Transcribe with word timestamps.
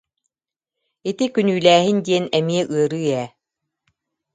Ити 1.09 1.23
күнүүлээһин 1.35 1.97
диэн 2.07 2.25
эмиэ 2.39 2.63
ыарыы 2.73 3.01
ээ 3.21 3.27